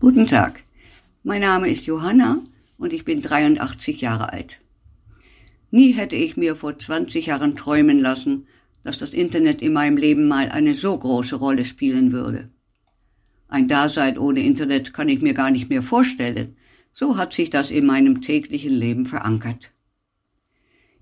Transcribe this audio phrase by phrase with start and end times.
[0.00, 0.62] Guten Tag,
[1.24, 2.40] mein Name ist Johanna
[2.76, 4.60] und ich bin 83 Jahre alt.
[5.72, 8.46] Nie hätte ich mir vor 20 Jahren träumen lassen,
[8.84, 12.48] dass das Internet in meinem Leben mal eine so große Rolle spielen würde.
[13.48, 16.56] Ein Dasein ohne Internet kann ich mir gar nicht mehr vorstellen,
[16.92, 19.72] so hat sich das in meinem täglichen Leben verankert.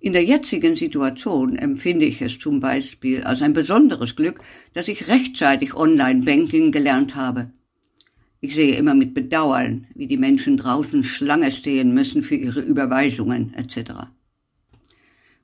[0.01, 4.41] In der jetzigen Situation empfinde ich es zum Beispiel als ein besonderes Glück,
[4.73, 7.51] dass ich rechtzeitig Online-Banking gelernt habe.
[8.41, 13.55] Ich sehe immer mit Bedauern, wie die Menschen draußen Schlange stehen müssen für ihre Überweisungen
[13.55, 13.93] etc.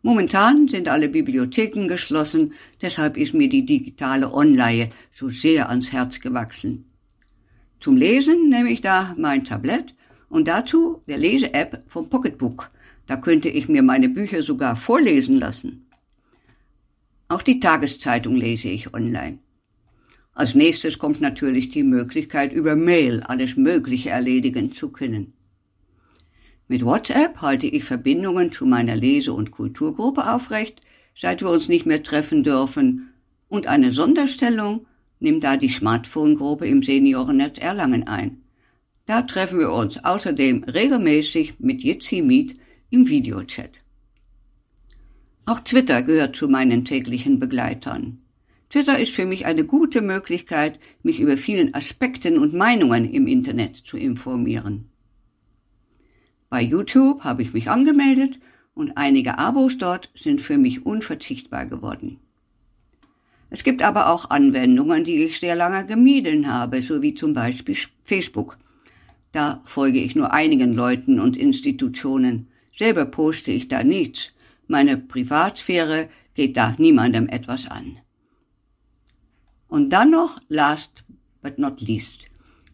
[0.03, 6.21] Momentan sind alle Bibliotheken geschlossen, deshalb ist mir die digitale Online so sehr ans Herz
[6.21, 6.85] gewachsen.
[7.81, 9.95] Zum Lesen nehme ich da mein Tablett
[10.29, 12.71] und dazu der Lese-App vom Pocketbook–
[13.07, 15.87] da könnte ich mir meine Bücher sogar vorlesen lassen.
[17.29, 19.39] Auch die Tageszeitung lese ich online.
[20.35, 25.35] Als nächstes kommt natürlich die Möglichkeit, über Mail alles Mögliche erledigen zu können.
[26.69, 30.81] Mit WhatsApp halte ich Verbindungen zu meiner Lese- und Kulturgruppe aufrecht,
[31.15, 33.13] seit wir uns nicht mehr treffen dürfen,
[33.49, 34.87] und eine Sonderstellung
[35.21, 38.41] nimmt da die Smartphone-Gruppe im Seniorennetz Erlangen ein.
[39.05, 43.73] Da treffen wir uns außerdem regelmäßig mit Jitsi Meet im Videochat.
[45.45, 48.23] Auch Twitter gehört zu meinen täglichen Begleitern.
[48.73, 53.77] Twitter ist für mich eine gute Möglichkeit, mich über vielen Aspekten und Meinungen im Internet
[53.77, 54.89] zu informieren.
[56.49, 58.39] Bei YouTube habe ich mich angemeldet
[58.73, 62.19] und einige Abos dort sind für mich unverzichtbar geworden.
[63.51, 67.77] Es gibt aber auch Anwendungen, die ich sehr lange gemieden habe, so wie zum Beispiel
[68.05, 68.57] Facebook.
[69.33, 74.33] Da folge ich nur einigen Leuten und Institutionen, Selber poste ich da nichts.
[74.67, 77.99] Meine Privatsphäre geht da niemandem etwas an.
[79.73, 81.03] Und dann noch, last
[81.41, 82.27] but not least.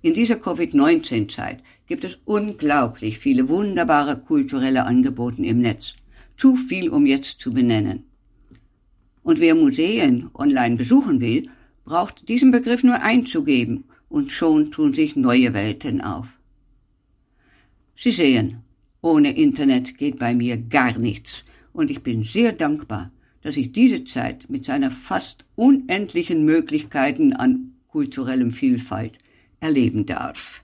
[0.03, 5.95] In dieser Covid-19-Zeit gibt es unglaublich viele wunderbare kulturelle Angebote im Netz.
[6.37, 8.03] Zu viel, um jetzt zu benennen.
[9.23, 11.49] Und wer Museen online besuchen will,
[11.85, 16.27] braucht diesen Begriff nur einzugeben und schon tun sich neue Welten auf.
[17.95, 18.65] Sie sehen,
[19.03, 21.45] ohne Internet geht bei mir gar nichts.
[21.73, 23.13] Und ich bin sehr dankbar,
[23.43, 29.19] dass ich diese Zeit mit seiner fast unendlichen Möglichkeiten an kulturellem Vielfalt
[29.61, 30.63] erleben darf.